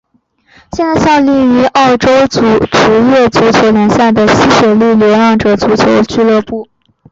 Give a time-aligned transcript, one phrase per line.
[0.71, 6.67] 现在效力于澳洲职业足球联赛的西雪梨流浪者足球俱乐部。